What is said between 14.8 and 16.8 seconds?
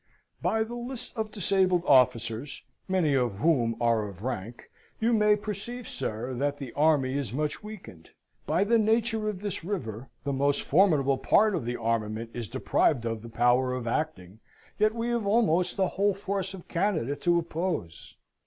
we have almost the whole force of